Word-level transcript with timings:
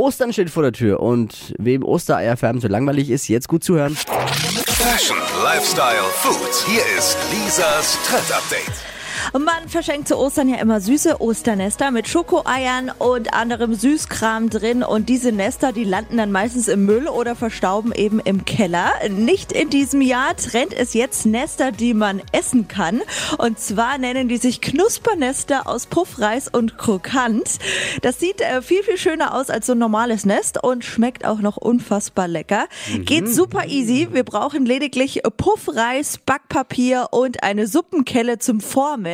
Ostern 0.00 0.32
steht 0.32 0.48
vor 0.48 0.62
der 0.62 0.72
Tür 0.72 1.00
und 1.00 1.54
wem 1.58 1.84
Ostereierfärben 1.84 2.58
so 2.62 2.68
langweilig 2.68 3.10
ist, 3.10 3.28
jetzt 3.28 3.48
gut 3.48 3.62
zuhören. 3.62 3.94
Fashion, 3.94 5.18
Lifestyle, 5.44 6.00
Food. 6.14 6.64
Hier 6.66 6.80
ist 6.96 7.18
Lisas 7.30 7.98
Trend 8.06 8.32
Update. 8.32 8.99
Man 9.32 9.68
verschenkt 9.68 10.08
zu 10.08 10.16
Ostern 10.16 10.48
ja 10.48 10.56
immer 10.56 10.80
süße 10.80 11.20
Osternester 11.20 11.90
mit 11.90 12.08
Schokoeiern 12.08 12.90
und 12.98 13.32
anderem 13.32 13.74
Süßkram 13.74 14.50
drin. 14.50 14.82
Und 14.82 15.08
diese 15.08 15.32
Nester, 15.32 15.72
die 15.72 15.84
landen 15.84 16.16
dann 16.16 16.32
meistens 16.32 16.68
im 16.68 16.84
Müll 16.84 17.08
oder 17.08 17.36
verstauben 17.36 17.92
eben 17.92 18.20
im 18.20 18.44
Keller. 18.44 18.92
Nicht 19.08 19.52
in 19.52 19.70
diesem 19.70 20.00
Jahr 20.00 20.36
trennt 20.36 20.72
es 20.72 20.94
jetzt 20.94 21.26
Nester, 21.26 21.72
die 21.72 21.94
man 21.94 22.22
essen 22.32 22.68
kann. 22.68 23.02
Und 23.38 23.58
zwar 23.58 23.98
nennen 23.98 24.28
die 24.28 24.36
sich 24.36 24.60
Knuspernester 24.60 25.66
aus 25.66 25.86
Puffreis 25.86 26.48
und 26.48 26.78
Krokant. 26.78 27.58
Das 28.02 28.18
sieht 28.18 28.40
äh, 28.40 28.62
viel, 28.62 28.82
viel 28.82 28.98
schöner 28.98 29.34
aus 29.34 29.50
als 29.50 29.66
so 29.66 29.72
ein 29.72 29.78
normales 29.78 30.24
Nest 30.24 30.62
und 30.62 30.84
schmeckt 30.84 31.24
auch 31.24 31.40
noch 31.40 31.56
unfassbar 31.56 32.28
lecker. 32.28 32.66
Geht 33.04 33.28
super 33.28 33.66
easy. 33.66 34.08
Wir 34.12 34.24
brauchen 34.24 34.66
lediglich 34.66 35.22
Puffreis, 35.36 36.18
Backpapier 36.18 37.08
und 37.10 37.42
eine 37.42 37.66
Suppenkelle 37.66 38.38
zum 38.38 38.60
Formen. 38.60 39.09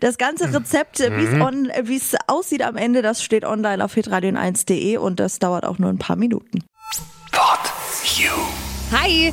Das 0.00 0.18
ganze 0.18 0.52
Rezept, 0.52 1.00
äh, 1.00 1.16
wie 1.16 1.24
es 1.24 1.40
on- 1.40 1.70
äh, 1.70 1.82
wie 1.86 1.96
es 1.96 2.14
aussieht 2.26 2.62
am 2.62 2.76
Ende, 2.76 3.02
das 3.02 3.22
steht 3.22 3.44
online 3.44 3.84
auf 3.84 3.94
hitradion1.de 3.94 4.96
und 4.98 5.20
das 5.20 5.38
dauert 5.38 5.64
auch 5.64 5.78
nur 5.78 5.90
ein 5.90 5.98
paar 5.98 6.16
Minuten. 6.16 6.64
Pod 7.32 7.58
You. 8.16 8.30
Hi, 8.92 9.32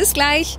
Bis 0.00 0.14
gleich. 0.14 0.58